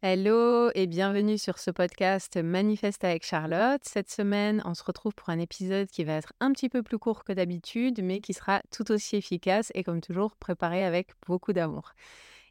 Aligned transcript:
Hello 0.00 0.70
et 0.76 0.86
bienvenue 0.86 1.38
sur 1.38 1.58
ce 1.58 1.72
podcast 1.72 2.36
Manifeste 2.36 3.02
avec 3.02 3.26
Charlotte. 3.26 3.80
Cette 3.82 4.08
semaine, 4.08 4.62
on 4.64 4.74
se 4.74 4.84
retrouve 4.84 5.12
pour 5.12 5.28
un 5.30 5.40
épisode 5.40 5.88
qui 5.88 6.04
va 6.04 6.12
être 6.12 6.32
un 6.38 6.52
petit 6.52 6.68
peu 6.68 6.84
plus 6.84 6.98
court 6.98 7.24
que 7.24 7.32
d'habitude, 7.32 8.00
mais 8.04 8.20
qui 8.20 8.32
sera 8.32 8.62
tout 8.70 8.92
aussi 8.92 9.16
efficace 9.16 9.72
et 9.74 9.82
comme 9.82 10.00
toujours 10.00 10.36
préparé 10.36 10.84
avec 10.84 11.08
beaucoup 11.26 11.52
d'amour. 11.52 11.94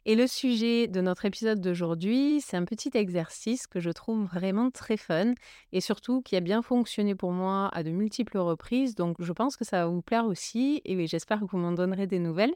Et 0.04 0.14
le 0.14 0.26
sujet 0.26 0.88
de 0.88 1.00
notre 1.00 1.24
épisode 1.24 1.62
d'aujourd'hui, 1.62 2.42
c'est 2.42 2.58
un 2.58 2.66
petit 2.66 2.90
exercice 2.92 3.66
que 3.66 3.80
je 3.80 3.88
trouve 3.88 4.24
vraiment 4.24 4.70
très 4.70 4.98
fun 4.98 5.32
et 5.72 5.80
surtout 5.80 6.20
qui 6.20 6.36
a 6.36 6.40
bien 6.40 6.60
fonctionné 6.60 7.14
pour 7.14 7.32
moi 7.32 7.70
à 7.72 7.82
de 7.82 7.88
multiples 7.90 8.36
reprises. 8.36 8.94
Donc 8.94 9.16
je 9.20 9.32
pense 9.32 9.56
que 9.56 9.64
ça 9.64 9.84
va 9.84 9.86
vous 9.86 10.02
plaire 10.02 10.26
aussi 10.26 10.82
et 10.84 11.06
j'espère 11.06 11.40
que 11.40 11.46
vous 11.46 11.56
m'en 11.56 11.72
donnerez 11.72 12.06
des 12.06 12.18
nouvelles. 12.18 12.52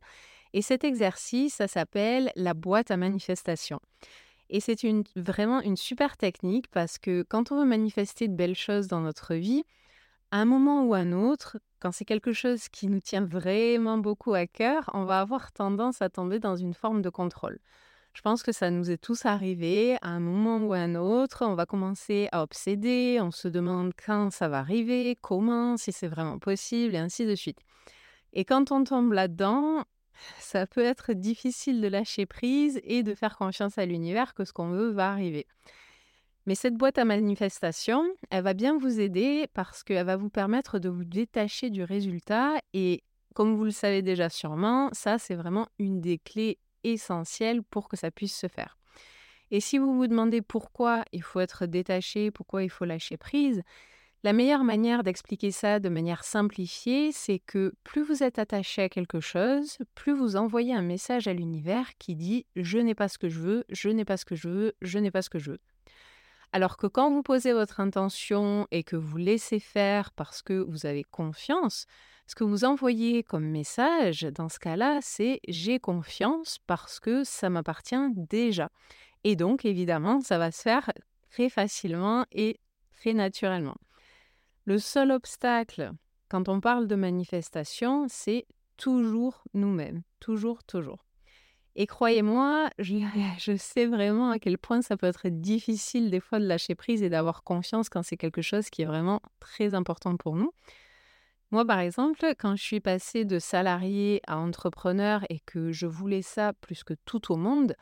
Et 0.53 0.61
cet 0.61 0.85
exercice, 0.85 1.55
ça 1.55 1.67
s'appelle 1.67 2.31
la 2.37 2.53
boîte 2.53 2.91
à 2.91 2.99
manifestation. 2.99 3.81
Et 4.53 4.61
c'est 4.61 4.77
vraiment 5.17 5.63
une 5.63 5.79
super 5.79 6.19
technique 6.19 6.69
parce 6.71 6.99
que 6.99 7.23
quand 7.23 7.51
on 7.51 7.57
veut 7.59 7.65
manifester 7.65 8.29
de 8.29 8.37
belles 8.37 8.55
choses 8.55 8.87
dans 8.87 9.01
notre 9.01 9.35
vie, 9.35 9.65
à 10.31 10.37
un 10.37 10.45
moment 10.45 10.85
ou 10.85 10.93
à 10.93 10.99
un 10.99 11.13
autre, 11.13 11.57
quand 11.81 11.91
c'est 11.91 12.05
quelque 12.05 12.35
chose 12.35 12.69
qui 12.69 12.87
nous 12.87 13.01
tient 13.01 13.25
vraiment 13.25 13.97
beaucoup 13.97 14.35
à 14.35 14.47
cœur, 14.47 14.91
on 14.93 15.05
va 15.05 15.21
avoir 15.21 15.53
tendance 15.53 16.03
à 16.03 16.11
tomber 16.11 16.39
dans 16.39 16.55
une 16.55 16.75
forme 16.75 17.01
de 17.01 17.09
contrôle. 17.09 17.61
Je 18.13 18.21
pense 18.21 18.43
que 18.43 18.53
ça 18.53 18.71
nous 18.71 18.91
est 18.91 18.99
tous 18.99 19.25
arrivé 19.25 19.97
à 20.03 20.11
un 20.11 20.21
moment 20.21 20.59
ou 20.59 20.75
à 20.75 20.79
un 20.81 20.97
autre. 20.97 21.47
On 21.47 21.55
va 21.55 21.65
commencer 21.65 22.29
à 22.31 22.43
obséder, 22.43 23.21
on 23.23 23.31
se 23.31 23.49
demande 23.49 23.93
quand 24.07 24.31
ça 24.31 24.49
va 24.49 24.59
arriver, 24.59 25.17
comment, 25.23 25.79
si 25.79 25.93
c'est 25.93 26.09
vraiment 26.09 26.39
possible, 26.39 26.95
et 26.95 26.99
ainsi 26.99 27.25
de 27.25 27.35
suite. 27.35 27.61
Et 28.35 28.45
quand 28.45 28.71
on 28.71 28.85
tombe 28.85 29.15
là-dedans, 29.15 29.85
ça 30.39 30.67
peut 30.67 30.85
être 30.85 31.13
difficile 31.13 31.81
de 31.81 31.89
lâcher 31.89 32.27
prise 32.27 32.81
et 32.85 33.03
de 33.03 33.15
faire 33.15 33.37
confiance 33.37 33.79
à 33.79 33.87
l'univers 33.87 34.35
que 34.35 34.45
ce 34.45 34.53
qu'on 34.53 34.69
veut 34.69 34.91
va 34.91 35.11
arriver. 35.11 35.47
Mais 36.47 36.55
cette 36.55 36.75
boîte 36.75 36.99
à 36.99 37.05
manifestation, 37.05 38.05
elle 38.31 38.43
va 38.43 38.55
bien 38.55 38.77
vous 38.77 38.99
aider 38.99 39.47
parce 39.55 39.85
qu'elle 39.85 40.05
va 40.05 40.17
vous 40.17 40.31
permettre 40.31 40.79
de 40.79 40.89
vous 40.89 41.05
détacher 41.05 41.71
du 41.71 41.85
résultat 41.85 42.59
et 42.73 43.05
comme 43.35 43.55
vous 43.55 43.65
le 43.65 43.71
savez 43.71 44.03
déjà 44.03 44.29
sûrement, 44.29 44.91
ça 44.93 45.19
c'est 45.19 45.37
vraiment 45.37 45.69
une 45.79 46.01
des 46.01 46.19
clés 46.19 46.59
essentielles 46.85 47.63
pour 47.63 47.89
que 47.89 47.97
ça 47.97 48.11
puisse 48.11 48.37
se 48.37 48.49
faire. 48.49 48.77
Et 49.53 49.61
si 49.61 49.79
vous 49.79 49.95
vous 49.95 50.07
demandez 50.07 50.43
pourquoi 50.43 51.05
il 51.13 51.23
faut 51.23 51.41
être 51.41 51.67
détaché, 51.67 52.31
pourquoi 52.31 52.65
il 52.65 52.71
faut 52.71 52.85
lâcher 52.85 53.17
prise, 53.17 53.63
la 54.25 54.33
meilleure 54.33 54.63
manière 54.63 55.03
d'expliquer 55.03 55.51
ça 55.51 55.81
de 55.81 55.89
manière 55.89 56.23
simplifiée, 56.23 57.11
c'est 57.11 57.41
que 57.41 57.75
plus 57.83 58.03
vous 58.03 58.23
êtes 58.23 58.39
attaché 58.39 58.83
à 58.83 58.89
quelque 58.89 59.21
chose, 59.21 59.79
plus 59.97 60.13
vous 60.13 60.37
envoyez 60.37 60.75
un 60.75 60.83
message 60.83 61.27
à 61.27 61.33
l'univers 61.33 61.91
qui 61.99 62.15
dit 62.15 62.47
je 62.55 62.79
n'ai 62.79 62.95
pas 62.95 63.09
ce 63.09 63.19
que 63.19 63.29
je 63.29 63.41
veux, 63.41 63.65
je 63.69 63.89
n'ai 63.89 64.05
pas 64.05 64.17
ce 64.17 64.25
que 64.25 64.37
je 64.37 64.49
veux, 64.49 64.73
je 64.81 64.99
n'ai 64.99 65.11
pas 65.11 65.23
ce 65.23 65.31
que 65.31 65.41
je 65.41 65.53
veux. 65.53 65.61
Alors 66.53 66.77
que 66.77 66.87
quand 66.87 67.11
vous 67.11 67.23
posez 67.23 67.53
votre 67.53 67.81
intention 67.81 68.69
et 68.71 68.85
que 68.85 68.95
vous 68.95 69.17
laissez 69.17 69.59
faire 69.59 70.13
parce 70.13 70.43
que 70.43 70.53
vous 70.53 70.87
avez 70.87 71.03
confiance, 71.03 71.87
ce 72.29 72.37
que 72.37 72.45
vous 72.45 72.65
envoyez 72.65 73.25
comme 73.25 73.47
message 73.47 74.23
dans 74.23 74.49
ce 74.49 74.59
cas-là, 74.61 75.01
c'est 75.03 75.41
j'ai 75.49 75.81
confiance 75.81 76.59
parce 76.67 77.01
que 77.01 77.25
ça 77.25 77.51
m'appartient 77.51 77.97
déjà. 78.15 78.71
Et 79.25 79.35
donc, 79.35 79.65
évidemment, 79.65 80.21
ça 80.21 80.39
va 80.39 80.53
se 80.53 80.63
faire 80.63 80.93
très 81.31 81.49
facilement 81.49 82.25
et 82.33 82.61
très 82.93 83.15
naturellement. 83.15 83.77
Le 84.65 84.79
seul 84.79 85.11
obstacle 85.11 85.93
quand 86.33 86.49
on 86.49 86.61
parle 86.61 86.87
de 86.87 86.95
manifestation, 86.95 88.07
c'est 88.09 88.47
toujours 88.79 89.45
nous-mêmes, 89.53 90.03
toujours, 90.19 90.65
toujours. 90.65 91.05
Et 91.77 91.87
croyez-moi, 91.87 92.71
je, 92.79 93.57
sais 93.59 93.87
vraiment 93.87 94.31
à 94.31 94.39
quel 94.39 94.57
point 94.57 94.81
ça 94.81 94.97
peut 94.97 95.07
être 95.07 95.29
difficile 95.29 96.11
des 96.11 96.21
fois 96.21 96.39
de 96.39 96.47
lâcher 96.47 96.75
prise 96.75 97.03
et 97.03 97.11
d'avoir 97.11 97.43
confiance 97.43 97.89
quand 97.89 98.03
c'est 98.03 98.17
quelque 98.17 98.41
chose 98.41 98.71
qui 98.71 98.83
est 98.83 98.87
vraiment 98.87 99.21
très 99.41 99.75
important 99.75 100.17
pour 100.17 100.37
nous. 100.37 100.53
Moi, 101.51 101.67
par 101.67 101.81
exemple, 101.81 102.35
quand 102.39 102.57
je 102.57 102.63
suis 102.63 102.81
passée 102.81 103.27
de 103.27 103.39
salarié 103.39 104.23
à 104.27 104.39
entrepreneur 104.39 105.25
et 105.29 105.41
que 105.41 105.71
je 105.71 105.87
voulais 105.87 106.23
ça 106.23 106.55
plus 106.55 106.83
que 106.83 106.95
tout 107.05 107.31
au 107.31 107.37
monde, 107.37 107.75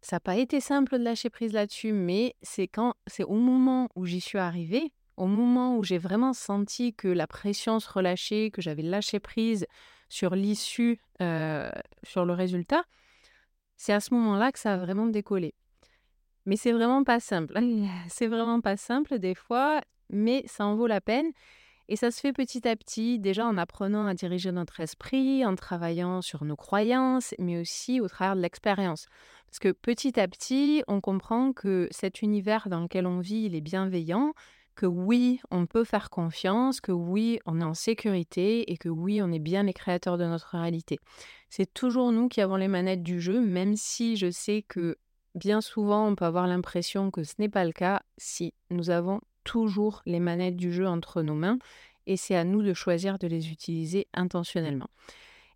ça 0.00 0.16
n'a 0.16 0.20
pas 0.20 0.36
été 0.36 0.60
simple 0.60 0.98
de 0.98 1.04
lâcher 1.04 1.28
prise 1.28 1.52
là-dessus, 1.52 1.92
mais 1.92 2.34
c'est 2.40 2.66
quand 2.66 2.94
c'est 3.06 3.24
au 3.24 3.34
moment 3.34 3.90
où 3.94 4.06
j'y 4.06 4.22
suis 4.22 4.38
arrivée 4.38 4.90
au 5.16 5.26
moment 5.26 5.76
où 5.76 5.84
j'ai 5.84 5.98
vraiment 5.98 6.32
senti 6.32 6.94
que 6.94 7.08
la 7.08 7.26
pression 7.26 7.80
se 7.80 7.90
relâchait, 7.90 8.50
que 8.50 8.62
j'avais 8.62 8.82
lâché 8.82 9.20
prise 9.20 9.66
sur 10.08 10.34
l'issue, 10.34 11.00
euh, 11.22 11.70
sur 12.02 12.24
le 12.24 12.32
résultat, 12.32 12.84
c'est 13.76 13.92
à 13.92 14.00
ce 14.00 14.12
moment-là 14.14 14.52
que 14.52 14.58
ça 14.58 14.74
a 14.74 14.76
vraiment 14.76 15.06
décollé. 15.06 15.54
Mais 16.46 16.56
c'est 16.56 16.72
vraiment 16.72 17.04
pas 17.04 17.20
simple. 17.20 17.58
C'est 18.08 18.26
vraiment 18.26 18.60
pas 18.60 18.76
simple 18.76 19.18
des 19.18 19.34
fois, 19.34 19.80
mais 20.08 20.42
ça 20.46 20.66
en 20.66 20.74
vaut 20.74 20.86
la 20.86 21.00
peine. 21.00 21.30
Et 21.88 21.96
ça 21.96 22.12
se 22.12 22.20
fait 22.20 22.32
petit 22.32 22.68
à 22.68 22.76
petit, 22.76 23.18
déjà 23.18 23.44
en 23.44 23.58
apprenant 23.58 24.06
à 24.06 24.14
diriger 24.14 24.52
notre 24.52 24.78
esprit, 24.78 25.44
en 25.44 25.56
travaillant 25.56 26.22
sur 26.22 26.44
nos 26.44 26.54
croyances, 26.54 27.34
mais 27.40 27.60
aussi 27.60 28.00
au 28.00 28.06
travers 28.06 28.36
de 28.36 28.40
l'expérience. 28.42 29.06
Parce 29.46 29.58
que 29.58 29.72
petit 29.72 30.20
à 30.20 30.28
petit, 30.28 30.84
on 30.86 31.00
comprend 31.00 31.52
que 31.52 31.88
cet 31.90 32.22
univers 32.22 32.68
dans 32.68 32.78
lequel 32.78 33.08
on 33.08 33.18
vit, 33.18 33.46
il 33.46 33.56
est 33.56 33.60
bienveillant, 33.60 34.34
que 34.74 34.86
oui, 34.86 35.40
on 35.50 35.66
peut 35.66 35.84
faire 35.84 36.10
confiance, 36.10 36.80
que 36.80 36.92
oui, 36.92 37.38
on 37.46 37.60
est 37.60 37.64
en 37.64 37.74
sécurité 37.74 38.70
et 38.70 38.76
que 38.76 38.88
oui, 38.88 39.20
on 39.22 39.32
est 39.32 39.38
bien 39.38 39.62
les 39.64 39.72
créateurs 39.72 40.18
de 40.18 40.24
notre 40.24 40.56
réalité. 40.56 40.98
C'est 41.48 41.72
toujours 41.72 42.12
nous 42.12 42.28
qui 42.28 42.40
avons 42.40 42.56
les 42.56 42.68
manettes 42.68 43.02
du 43.02 43.20
jeu, 43.20 43.40
même 43.40 43.76
si 43.76 44.16
je 44.16 44.30
sais 44.30 44.62
que 44.62 44.96
bien 45.34 45.60
souvent, 45.60 46.06
on 46.06 46.14
peut 46.14 46.24
avoir 46.24 46.46
l'impression 46.46 47.10
que 47.10 47.24
ce 47.24 47.34
n'est 47.38 47.48
pas 47.48 47.64
le 47.64 47.72
cas. 47.72 48.02
Si 48.16 48.54
nous 48.70 48.90
avons 48.90 49.20
toujours 49.44 50.02
les 50.06 50.20
manettes 50.20 50.56
du 50.56 50.72
jeu 50.72 50.86
entre 50.86 51.22
nos 51.22 51.34
mains 51.34 51.58
et 52.06 52.16
c'est 52.16 52.36
à 52.36 52.44
nous 52.44 52.62
de 52.62 52.74
choisir 52.74 53.18
de 53.18 53.26
les 53.26 53.50
utiliser 53.50 54.06
intentionnellement. 54.14 54.88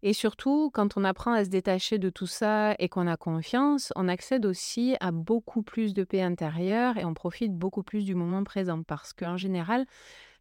Et 0.06 0.12
surtout, 0.12 0.70
quand 0.70 0.98
on 0.98 1.02
apprend 1.04 1.32
à 1.32 1.46
se 1.46 1.48
détacher 1.48 1.96
de 1.98 2.10
tout 2.10 2.26
ça 2.26 2.74
et 2.78 2.90
qu'on 2.90 3.06
a 3.06 3.16
confiance, 3.16 3.90
on 3.96 4.06
accède 4.06 4.44
aussi 4.44 4.96
à 5.00 5.12
beaucoup 5.12 5.62
plus 5.62 5.94
de 5.94 6.04
paix 6.04 6.20
intérieure 6.20 6.98
et 6.98 7.06
on 7.06 7.14
profite 7.14 7.54
beaucoup 7.54 7.82
plus 7.82 8.04
du 8.04 8.14
moment 8.14 8.44
présent. 8.44 8.82
Parce 8.82 9.14
qu'en 9.14 9.38
général, 9.38 9.86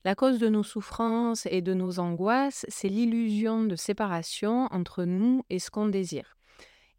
la 0.04 0.16
cause 0.16 0.38
de 0.38 0.50
nos 0.50 0.64
souffrances 0.64 1.46
et 1.46 1.62
de 1.62 1.74
nos 1.74 2.00
angoisses, 2.00 2.66
c'est 2.68 2.90
l'illusion 2.90 3.64
de 3.64 3.78
séparation 3.78 4.68
entre 4.72 5.06
nous 5.06 5.46
et 5.50 5.60
ce 5.60 5.72
qu'on 5.72 5.88
désire. 5.88 6.36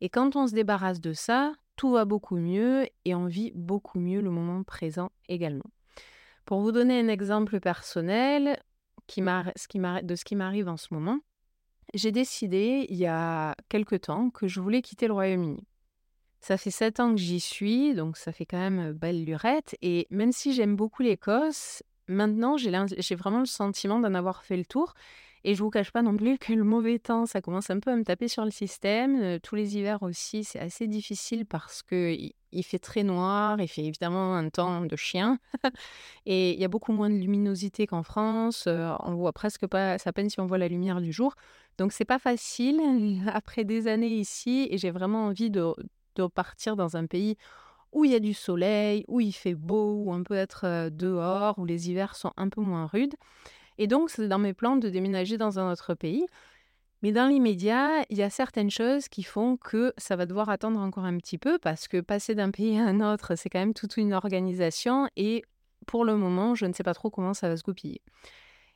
Et 0.00 0.08
quand 0.08 0.34
on 0.34 0.46
se 0.46 0.54
débarrasse 0.54 1.02
de 1.02 1.12
ça, 1.12 1.52
tout 1.76 1.90
va 1.90 2.06
beaucoup 2.06 2.38
mieux 2.38 2.86
et 3.04 3.14
on 3.14 3.26
vit 3.26 3.52
beaucoup 3.54 3.98
mieux 3.98 4.22
le 4.22 4.30
moment 4.30 4.62
présent 4.62 5.10
également. 5.28 5.70
Pour 6.46 6.62
vous 6.62 6.72
donner 6.72 6.98
un 6.98 7.08
exemple 7.08 7.60
personnel 7.60 8.58
de 9.14 10.14
ce 10.14 10.24
qui 10.24 10.34
m'arrive 10.34 10.68
en 10.68 10.78
ce 10.78 10.94
moment, 10.94 11.18
j'ai 11.94 12.12
décidé 12.12 12.86
il 12.88 12.96
y 12.96 13.06
a 13.06 13.54
quelque 13.68 13.96
temps 13.96 14.30
que 14.30 14.48
je 14.48 14.60
voulais 14.60 14.82
quitter 14.82 15.06
le 15.06 15.14
Royaume-Uni. 15.14 15.64
Ça 16.40 16.58
fait 16.58 16.70
sept 16.70 17.00
ans 17.00 17.14
que 17.14 17.20
j'y 17.20 17.40
suis, 17.40 17.94
donc 17.94 18.16
ça 18.18 18.30
fait 18.32 18.44
quand 18.44 18.58
même 18.58 18.92
belle 18.92 19.24
lurette. 19.24 19.76
Et 19.80 20.06
même 20.10 20.32
si 20.32 20.52
j'aime 20.52 20.76
beaucoup 20.76 21.02
l'Écosse, 21.02 21.82
maintenant 22.06 22.56
j'ai 22.58 23.14
vraiment 23.14 23.40
le 23.40 23.46
sentiment 23.46 23.98
d'en 23.98 24.12
avoir 24.14 24.44
fait 24.44 24.56
le 24.56 24.66
tour. 24.66 24.94
Et 25.44 25.54
je 25.54 25.62
vous 25.62 25.70
cache 25.70 25.90
pas 25.90 26.02
non 26.02 26.16
plus 26.16 26.38
que 26.38 26.52
le 26.52 26.64
mauvais 26.64 26.98
temps, 26.98 27.26
ça 27.26 27.40
commence 27.40 27.70
un 27.70 27.78
peu 27.78 27.90
à 27.90 27.96
me 27.96 28.04
taper 28.04 28.28
sur 28.28 28.44
le 28.44 28.50
système. 28.50 29.38
tous 29.40 29.54
les 29.54 29.76
hivers 29.76 30.02
aussi, 30.02 30.42
c'est 30.42 30.58
assez 30.58 30.86
difficile 30.86 31.46
parce 31.46 31.82
que 31.82 32.16
il 32.54 32.62
fait 32.62 32.78
très 32.78 33.02
noir, 33.02 33.60
il 33.60 33.68
fait 33.68 33.84
évidemment 33.84 34.34
un 34.34 34.48
temps 34.48 34.80
de 34.82 34.96
chien. 34.96 35.38
et 36.26 36.52
il 36.52 36.60
y 36.60 36.64
a 36.64 36.68
beaucoup 36.68 36.92
moins 36.92 37.10
de 37.10 37.16
luminosité 37.16 37.86
qu'en 37.86 38.02
France. 38.02 38.66
on 38.66 39.14
voit 39.14 39.32
presque 39.32 39.66
pas, 39.66 39.98
c'est 39.98 40.08
à 40.08 40.12
peine 40.12 40.30
si 40.30 40.40
on 40.40 40.46
voit 40.46 40.58
la 40.58 40.68
lumière 40.68 41.00
du 41.00 41.12
jour. 41.12 41.34
Donc 41.78 41.92
c'est 41.92 42.04
pas 42.04 42.18
facile 42.18 42.80
après 43.32 43.64
des 43.64 43.88
années 43.88 44.08
ici 44.08 44.68
et 44.70 44.78
j'ai 44.78 44.90
vraiment 44.90 45.26
envie 45.26 45.50
de, 45.50 45.74
de 46.16 46.26
partir 46.26 46.76
dans 46.76 46.96
un 46.96 47.06
pays 47.06 47.36
où 47.92 48.04
il 48.04 48.10
y 48.10 48.14
a 48.16 48.20
du 48.20 48.34
soleil, 48.34 49.04
où 49.06 49.20
il 49.20 49.32
fait 49.32 49.54
beau, 49.54 50.02
où 50.04 50.12
on 50.12 50.24
peut 50.24 50.34
être 50.34 50.88
dehors, 50.90 51.58
où 51.58 51.64
les 51.64 51.90
hivers 51.90 52.16
sont 52.16 52.32
un 52.36 52.48
peu 52.48 52.60
moins 52.60 52.86
rudes. 52.86 53.14
Et 53.78 53.86
donc 53.86 54.10
c'est 54.10 54.28
dans 54.28 54.38
mes 54.38 54.52
plans 54.52 54.76
de 54.76 54.88
déménager 54.88 55.38
dans 55.38 55.58
un 55.58 55.70
autre 55.70 55.94
pays. 55.94 56.26
Mais 57.04 57.12
dans 57.12 57.26
l'immédiat, 57.26 58.02
il 58.08 58.16
y 58.16 58.22
a 58.22 58.30
certaines 58.30 58.70
choses 58.70 59.08
qui 59.08 59.24
font 59.24 59.58
que 59.58 59.92
ça 59.98 60.16
va 60.16 60.24
devoir 60.24 60.48
attendre 60.48 60.80
encore 60.80 61.04
un 61.04 61.18
petit 61.18 61.36
peu 61.36 61.58
parce 61.58 61.86
que 61.86 62.00
passer 62.00 62.34
d'un 62.34 62.50
pays 62.50 62.78
à 62.78 62.86
un 62.86 63.02
autre, 63.02 63.34
c'est 63.34 63.50
quand 63.50 63.58
même 63.58 63.74
toute 63.74 63.98
une 63.98 64.14
organisation 64.14 65.06
et 65.14 65.44
pour 65.86 66.06
le 66.06 66.16
moment, 66.16 66.54
je 66.54 66.64
ne 66.64 66.72
sais 66.72 66.82
pas 66.82 66.94
trop 66.94 67.10
comment 67.10 67.34
ça 67.34 67.50
va 67.50 67.58
se 67.58 67.62
goupiller. 67.62 68.00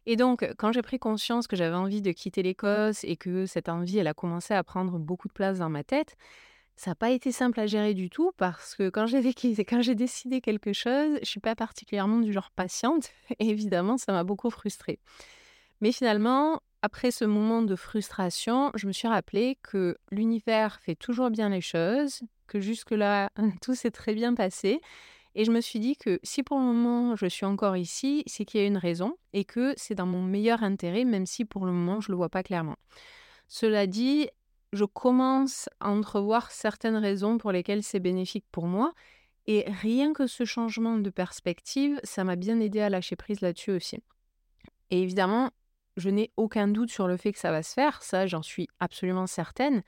Et 0.05 0.17
donc, 0.17 0.47
quand 0.59 0.73
j'ai 0.73 0.83
pris 0.83 0.99
conscience 0.99 1.47
que 1.47 1.57
j'avais 1.57 1.75
envie 1.75 2.03
de 2.03 2.13
quitter 2.13 2.43
l'Écosse 2.43 3.03
et 3.03 3.17
que 3.17 3.47
cette 3.47 3.71
envie, 3.71 3.97
elle 3.97 4.07
a 4.07 4.13
commencé 4.13 4.53
à 4.53 4.63
prendre 4.63 4.99
beaucoup 4.99 5.29
de 5.29 5.33
place 5.33 5.61
dans 5.61 5.71
ma 5.71 5.83
tête, 5.83 6.19
ça 6.77 6.91
n'a 6.91 6.97
pas 6.97 7.09
été 7.09 7.33
simple 7.33 7.59
à 7.61 7.67
gérer 7.67 7.95
du 7.95 8.11
tout 8.11 8.33
parce 8.37 8.75
que 8.75 8.91
quand 8.91 9.07
j'ai 9.07 9.95
décidé 9.95 10.43
quelque 10.43 10.75
chose, 10.75 11.19
je 11.23 11.27
suis 11.27 11.41
pas 11.41 11.55
particulièrement 11.55 12.19
du 12.19 12.35
genre 12.35 12.51
patiente. 12.51 13.11
Et 13.39 13.49
évidemment, 13.49 13.97
ça 13.97 14.13
m'a 14.13 14.23
beaucoup 14.23 14.51
frustrée. 14.51 14.99
Mais 15.81 15.93
finalement, 15.93 16.61
après 16.83 17.11
ce 17.11 17.25
moment 17.25 17.63
de 17.63 17.75
frustration, 17.77 18.71
je 18.75 18.87
me 18.87 18.93
suis 18.93 19.09
rappelé 19.09 19.59
que 19.63 19.97
l'univers 20.11 20.81
fait 20.81 20.95
toujours 20.95 21.31
bien 21.31 21.49
les 21.49 21.61
choses, 21.61 22.21
que 22.47 22.61
jusque-là, 22.61 23.31
tout 23.63 23.75
s'est 23.75 23.91
très 23.91 24.15
bien 24.15 24.35
passé. 24.35 24.81
Et 25.35 25.45
je 25.45 25.53
me 25.53 25.61
suis 25.61 25.79
dit 25.79 25.97
que 25.97 26.19
si 26.23 26.43
pour 26.43 26.59
le 26.59 26.65
moment 26.65 27.15
je 27.15 27.27
suis 27.27 27.47
encore 27.47 27.77
ici, 27.77 28.23
c'est 28.27 28.45
qu'il 28.45 28.61
y 28.61 28.65
a 28.65 28.67
une 28.67 28.77
raison 28.77 29.17
et 29.33 29.45
que 29.45 29.75
c'est 29.77 29.95
dans 29.95 30.07
mon 30.07 30.23
meilleur 30.23 30.63
intérêt, 30.63 31.05
même 31.05 31.27
si 31.27 31.45
pour 31.45 31.67
le 31.67 31.73
moment 31.73 32.01
je 32.01 32.11
ne 32.11 32.15
le 32.15 32.17
vois 32.17 32.29
pas 32.29 32.43
clairement. 32.43 32.77
Cela 33.47 33.87
dit, 33.87 34.29
je 34.73 34.85
commence 34.85 35.69
à 35.81 35.91
entrevoir 35.91 36.51
certaines 36.51 36.97
raisons 36.97 37.39
pour 37.39 37.53
lesquelles 37.53 37.83
c'est 37.83 38.01
bénéfique 38.01 38.47
pour 38.51 38.67
moi. 38.67 38.93
Et 39.47 39.65
rien 39.67 40.13
que 40.13 40.27
ce 40.27 40.45
changement 40.45 40.99
de 40.99 41.09
perspective, 41.09 41.99
ça 42.05 42.25
m'a 42.25 42.37
bien 42.37 42.61
aidé 42.61 42.81
à 42.81 42.91
lâcher 42.91 43.17
prise 43.17 43.41
là-dessus 43.41 43.71
aussi. 43.71 44.03
Et 44.91 45.03
évidemment, 45.03 45.51
je 45.99 46.11
n'ai 46.11 46.33
aucun 46.37 46.69
doute 46.69 46.91
sur 46.91 47.09
le 47.09 47.17
fait 47.17 47.33
que 47.33 47.39
ça 47.39 47.51
va 47.51 47.63
se 47.63 47.75
faire, 47.75 48.03
ça 48.03 48.27
j'en 48.27 48.43
suis 48.43 48.69
absolument 48.81 49.27
certaine. 49.27 49.83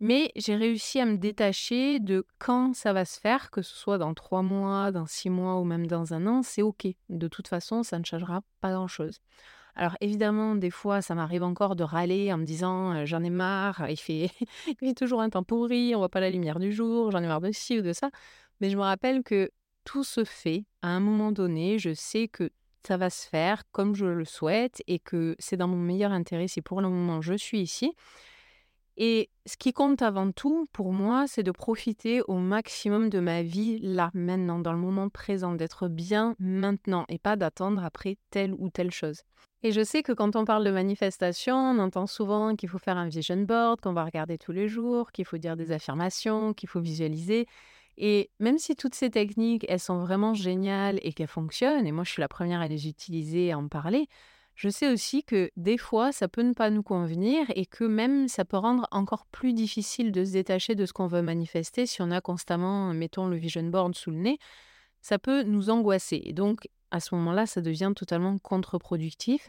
Mais 0.00 0.32
j'ai 0.34 0.56
réussi 0.56 0.98
à 0.98 1.06
me 1.06 1.16
détacher 1.16 2.00
de 2.00 2.26
quand 2.38 2.74
ça 2.74 2.92
va 2.92 3.04
se 3.04 3.20
faire, 3.20 3.52
que 3.52 3.62
ce 3.62 3.76
soit 3.76 3.98
dans 3.98 4.14
trois 4.14 4.42
mois, 4.42 4.90
dans 4.90 5.06
six 5.06 5.30
mois 5.30 5.60
ou 5.60 5.64
même 5.64 5.86
dans 5.86 6.12
un 6.12 6.26
an, 6.26 6.42
c'est 6.42 6.62
ok. 6.62 6.88
De 7.08 7.28
toute 7.28 7.46
façon, 7.46 7.84
ça 7.84 8.00
ne 8.00 8.04
changera 8.04 8.42
pas 8.60 8.72
grand-chose. 8.72 9.20
Alors 9.76 9.96
évidemment, 10.00 10.54
des 10.56 10.70
fois, 10.70 11.02
ça 11.02 11.14
m'arrive 11.14 11.44
encore 11.44 11.76
de 11.76 11.84
râler 11.84 12.32
en 12.32 12.38
me 12.38 12.44
disant 12.44 13.06
j'en 13.06 13.22
ai 13.22 13.30
marre, 13.30 13.88
il 13.88 13.96
fait, 13.96 14.30
il 14.66 14.76
fait 14.76 14.94
toujours 14.94 15.22
un 15.22 15.30
temps 15.30 15.44
pourri, 15.44 15.94
on 15.94 15.98
voit 15.98 16.08
pas 16.08 16.20
la 16.20 16.30
lumière 16.30 16.58
du 16.58 16.72
jour, 16.72 17.10
j'en 17.10 17.22
ai 17.22 17.26
marre 17.26 17.40
de 17.40 17.52
ci 17.52 17.78
ou 17.78 17.82
de 17.82 17.92
ça. 17.92 18.10
Mais 18.60 18.70
je 18.70 18.76
me 18.76 18.82
rappelle 18.82 19.22
que 19.22 19.50
tout 19.84 20.04
se 20.04 20.24
fait 20.24 20.64
à 20.82 20.88
un 20.88 21.00
moment 21.00 21.32
donné. 21.32 21.78
Je 21.78 21.94
sais 21.94 22.28
que 22.28 22.50
ça 22.86 22.96
va 22.96 23.10
se 23.10 23.28
faire 23.28 23.62
comme 23.72 23.94
je 23.94 24.06
le 24.06 24.24
souhaite 24.24 24.82
et 24.86 24.98
que 24.98 25.36
c'est 25.38 25.56
dans 25.56 25.68
mon 25.68 25.76
meilleur 25.76 26.12
intérêt 26.12 26.48
si 26.48 26.62
pour 26.62 26.80
le 26.80 26.88
moment 26.88 27.20
je 27.20 27.34
suis 27.34 27.60
ici. 27.60 27.92
Et 28.96 29.30
ce 29.46 29.56
qui 29.56 29.72
compte 29.72 30.02
avant 30.02 30.32
tout 30.32 30.68
pour 30.72 30.92
moi, 30.92 31.24
c'est 31.26 31.42
de 31.42 31.50
profiter 31.50 32.20
au 32.28 32.34
maximum 32.34 33.08
de 33.08 33.20
ma 33.20 33.42
vie 33.42 33.78
là, 33.80 34.10
maintenant, 34.12 34.58
dans 34.58 34.72
le 34.72 34.78
moment 34.78 35.08
présent, 35.08 35.54
d'être 35.54 35.88
bien 35.88 36.36
maintenant 36.38 37.06
et 37.08 37.18
pas 37.18 37.36
d'attendre 37.36 37.82
après 37.84 38.18
telle 38.30 38.52
ou 38.52 38.68
telle 38.68 38.90
chose. 38.90 39.22
Et 39.62 39.72
je 39.72 39.82
sais 39.82 40.02
que 40.02 40.12
quand 40.12 40.36
on 40.36 40.44
parle 40.44 40.64
de 40.64 40.70
manifestation, 40.70 41.56
on 41.56 41.78
entend 41.78 42.06
souvent 42.06 42.54
qu'il 42.54 42.68
faut 42.68 42.78
faire 42.78 42.96
un 42.96 43.08
vision 43.08 43.36
board, 43.38 43.80
qu'on 43.80 43.92
va 43.92 44.04
regarder 44.04 44.36
tous 44.36 44.52
les 44.52 44.68
jours, 44.68 45.12
qu'il 45.12 45.24
faut 45.24 45.38
dire 45.38 45.56
des 45.56 45.72
affirmations, 45.72 46.52
qu'il 46.52 46.68
faut 46.68 46.80
visualiser. 46.80 47.46
Et 48.04 48.32
même 48.40 48.58
si 48.58 48.74
toutes 48.74 48.96
ces 48.96 49.10
techniques, 49.10 49.64
elles 49.68 49.78
sont 49.78 50.00
vraiment 50.00 50.34
géniales 50.34 50.98
et 51.02 51.12
qu'elles 51.12 51.28
fonctionnent, 51.28 51.86
et 51.86 51.92
moi 51.92 52.02
je 52.02 52.10
suis 52.10 52.20
la 52.20 52.26
première 52.26 52.60
à 52.60 52.66
les 52.66 52.88
utiliser 52.88 53.46
et 53.46 53.52
à 53.52 53.58
en 53.58 53.68
parler, 53.68 54.08
je 54.56 54.68
sais 54.68 54.92
aussi 54.92 55.22
que 55.22 55.52
des 55.56 55.78
fois, 55.78 56.10
ça 56.10 56.26
peut 56.26 56.42
ne 56.42 56.52
pas 56.52 56.68
nous 56.68 56.82
convenir 56.82 57.46
et 57.54 57.64
que 57.64 57.84
même 57.84 58.26
ça 58.26 58.44
peut 58.44 58.56
rendre 58.56 58.88
encore 58.90 59.26
plus 59.26 59.52
difficile 59.52 60.10
de 60.10 60.24
se 60.24 60.32
détacher 60.32 60.74
de 60.74 60.84
ce 60.84 60.92
qu'on 60.92 61.06
veut 61.06 61.22
manifester 61.22 61.86
si 61.86 62.02
on 62.02 62.10
a 62.10 62.20
constamment, 62.20 62.92
mettons, 62.92 63.28
le 63.28 63.36
vision 63.36 63.62
board 63.62 63.94
sous 63.94 64.10
le 64.10 64.18
nez. 64.18 64.38
Ça 65.00 65.20
peut 65.20 65.44
nous 65.44 65.70
angoisser. 65.70 66.20
Et 66.24 66.32
donc, 66.32 66.68
à 66.90 66.98
ce 66.98 67.14
moment-là, 67.14 67.46
ça 67.46 67.60
devient 67.60 67.92
totalement 67.94 68.36
contre-productif. 68.38 69.48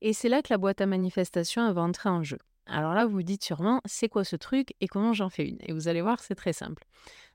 Et 0.00 0.12
c'est 0.12 0.28
là 0.28 0.42
que 0.42 0.52
la 0.52 0.58
boîte 0.58 0.80
à 0.80 0.86
manifestation 0.86 1.72
va 1.72 1.82
entrer 1.82 2.08
en 2.08 2.24
jeu. 2.24 2.38
Alors 2.66 2.94
là, 2.94 3.06
vous 3.06 3.12
vous 3.12 3.22
dites 3.22 3.44
sûrement, 3.44 3.80
c'est 3.84 4.08
quoi 4.08 4.24
ce 4.24 4.36
truc 4.36 4.74
et 4.80 4.88
comment 4.88 5.12
j'en 5.12 5.28
fais 5.28 5.46
une? 5.46 5.58
Et 5.60 5.72
vous 5.72 5.88
allez 5.88 6.02
voir, 6.02 6.20
c'est 6.20 6.34
très 6.34 6.52
simple. 6.52 6.84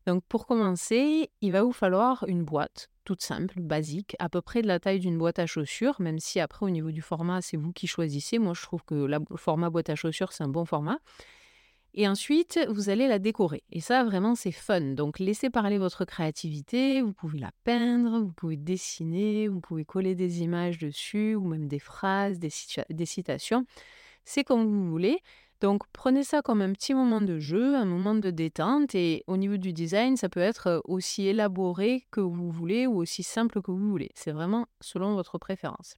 Donc 0.09 0.23
pour 0.27 0.47
commencer, 0.47 1.29
il 1.41 1.51
va 1.51 1.61
vous 1.61 1.71
falloir 1.71 2.25
une 2.27 2.43
boîte 2.43 2.89
toute 3.03 3.21
simple, 3.21 3.59
basique, 3.59 4.15
à 4.17 4.27
peu 4.27 4.41
près 4.41 4.63
de 4.63 4.67
la 4.67 4.79
taille 4.79 4.99
d'une 4.99 5.19
boîte 5.19 5.37
à 5.37 5.45
chaussures, 5.45 6.01
même 6.01 6.17
si 6.17 6.39
après 6.39 6.65
au 6.65 6.71
niveau 6.71 6.89
du 6.89 7.03
format, 7.03 7.43
c'est 7.43 7.57
vous 7.57 7.71
qui 7.71 7.85
choisissez. 7.85 8.39
Moi, 8.39 8.53
je 8.55 8.63
trouve 8.63 8.83
que 8.83 8.95
le 8.95 9.19
format 9.35 9.69
boîte 9.69 9.91
à 9.91 9.95
chaussures, 9.95 10.31
c'est 10.31 10.43
un 10.43 10.47
bon 10.47 10.65
format. 10.65 10.97
Et 11.93 12.07
ensuite, 12.07 12.59
vous 12.69 12.89
allez 12.89 13.07
la 13.07 13.19
décorer. 13.19 13.61
Et 13.71 13.81
ça, 13.81 14.03
vraiment, 14.03 14.33
c'est 14.33 14.51
fun. 14.51 14.81
Donc, 14.81 15.19
laissez 15.19 15.51
parler 15.51 15.77
votre 15.77 16.05
créativité. 16.05 17.03
Vous 17.03 17.13
pouvez 17.13 17.37
la 17.37 17.51
peindre, 17.63 18.19
vous 18.19 18.33
pouvez 18.33 18.57
dessiner, 18.57 19.47
vous 19.47 19.61
pouvez 19.61 19.85
coller 19.85 20.15
des 20.15 20.41
images 20.41 20.79
dessus 20.79 21.35
ou 21.35 21.45
même 21.45 21.67
des 21.67 21.77
phrases, 21.77 22.39
des, 22.39 22.49
des 22.89 23.05
citations. 23.05 23.63
C'est 24.25 24.43
comme 24.43 24.65
vous 24.65 24.89
voulez. 24.89 25.19
Donc, 25.61 25.83
prenez 25.91 26.23
ça 26.23 26.41
comme 26.41 26.61
un 26.61 26.71
petit 26.71 26.93
moment 26.93 27.19
de 27.19 27.39
jeu, 27.39 27.75
un 27.75 27.85
moment 27.85 28.15
de 28.15 28.29
détente. 28.29 28.95
Et 28.95 29.23
au 29.27 29.35
niveau 29.37 29.57
du 29.57 29.73
design, 29.73 30.15
ça 30.15 30.29
peut 30.29 30.39
être 30.39 30.81
aussi 30.85 31.27
élaboré 31.27 32.05
que 32.11 32.21
vous 32.21 32.49
voulez 32.49 32.87
ou 32.87 32.97
aussi 32.97 33.23
simple 33.23 33.61
que 33.61 33.71
vous 33.71 33.89
voulez. 33.89 34.09
C'est 34.15 34.31
vraiment 34.31 34.67
selon 34.79 35.15
votre 35.15 35.37
préférence. 35.37 35.95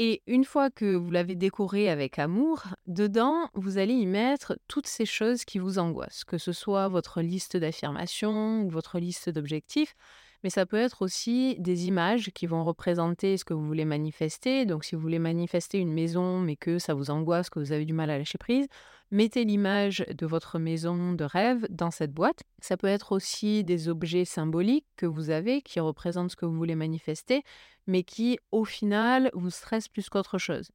Et 0.00 0.22
une 0.28 0.44
fois 0.44 0.70
que 0.70 0.94
vous 0.94 1.10
l'avez 1.10 1.34
décoré 1.34 1.90
avec 1.90 2.20
amour, 2.20 2.62
dedans, 2.86 3.50
vous 3.54 3.78
allez 3.78 3.94
y 3.94 4.06
mettre 4.06 4.56
toutes 4.68 4.86
ces 4.86 5.06
choses 5.06 5.44
qui 5.44 5.58
vous 5.58 5.80
angoissent, 5.80 6.22
que 6.22 6.38
ce 6.38 6.52
soit 6.52 6.86
votre 6.86 7.20
liste 7.20 7.56
d'affirmations 7.56 8.62
ou 8.62 8.70
votre 8.70 9.00
liste 9.00 9.28
d'objectifs, 9.28 9.96
mais 10.44 10.50
ça 10.50 10.66
peut 10.66 10.76
être 10.76 11.02
aussi 11.02 11.56
des 11.58 11.88
images 11.88 12.30
qui 12.34 12.46
vont 12.46 12.64
représenter 12.64 13.36
ce 13.36 13.44
que 13.44 13.54
vous 13.54 13.66
voulez 13.66 13.84
manifester. 13.84 14.66
Donc 14.66 14.84
si 14.84 14.94
vous 14.94 15.00
voulez 15.00 15.18
manifester 15.18 15.78
une 15.78 15.92
maison, 15.92 16.38
mais 16.38 16.56
que 16.56 16.78
ça 16.78 16.94
vous 16.94 17.10
angoisse, 17.10 17.50
que 17.50 17.58
vous 17.58 17.72
avez 17.72 17.84
du 17.84 17.92
mal 17.92 18.10
à 18.10 18.18
lâcher 18.18 18.38
prise, 18.38 18.66
mettez 19.10 19.44
l'image 19.44 20.04
de 20.08 20.26
votre 20.26 20.58
maison 20.58 21.12
de 21.12 21.24
rêve 21.24 21.66
dans 21.70 21.90
cette 21.90 22.12
boîte. 22.12 22.42
Ça 22.60 22.76
peut 22.76 22.86
être 22.86 23.12
aussi 23.12 23.64
des 23.64 23.88
objets 23.88 24.24
symboliques 24.24 24.86
que 24.96 25.06
vous 25.06 25.30
avez 25.30 25.60
qui 25.62 25.80
représentent 25.80 26.30
ce 26.30 26.36
que 26.36 26.46
vous 26.46 26.56
voulez 26.56 26.76
manifester, 26.76 27.42
mais 27.86 28.04
qui, 28.04 28.38
au 28.52 28.64
final, 28.64 29.30
vous 29.32 29.50
stressent 29.50 29.88
plus 29.88 30.08
qu'autre 30.08 30.38
chose. 30.38 30.70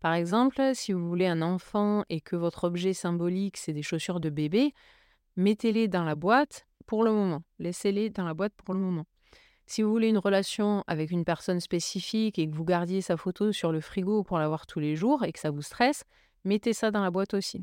Par 0.00 0.14
exemple, 0.14 0.62
si 0.74 0.92
vous 0.92 1.08
voulez 1.08 1.26
un 1.26 1.42
enfant 1.42 2.04
et 2.08 2.20
que 2.20 2.36
votre 2.36 2.64
objet 2.64 2.92
symbolique, 2.92 3.56
c'est 3.56 3.72
des 3.72 3.82
chaussures 3.82 4.20
de 4.20 4.30
bébé, 4.30 4.74
mettez-les 5.36 5.88
dans 5.88 6.04
la 6.04 6.14
boîte 6.14 6.67
pour 6.88 7.04
le 7.04 7.12
moment. 7.12 7.42
Laissez-les 7.60 8.10
dans 8.10 8.24
la 8.24 8.34
boîte 8.34 8.54
pour 8.64 8.74
le 8.74 8.80
moment. 8.80 9.04
Si 9.66 9.82
vous 9.82 9.90
voulez 9.90 10.08
une 10.08 10.18
relation 10.18 10.82
avec 10.86 11.10
une 11.10 11.26
personne 11.26 11.60
spécifique 11.60 12.38
et 12.38 12.48
que 12.48 12.56
vous 12.56 12.64
gardiez 12.64 13.02
sa 13.02 13.18
photo 13.18 13.52
sur 13.52 13.70
le 13.70 13.80
frigo 13.80 14.24
pour 14.24 14.38
la 14.38 14.48
voir 14.48 14.66
tous 14.66 14.80
les 14.80 14.96
jours 14.96 15.22
et 15.24 15.32
que 15.32 15.38
ça 15.38 15.50
vous 15.50 15.60
stresse, 15.60 16.04
mettez 16.44 16.72
ça 16.72 16.90
dans 16.90 17.02
la 17.02 17.10
boîte 17.10 17.34
aussi. 17.34 17.62